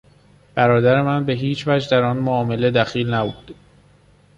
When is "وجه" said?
1.67-1.89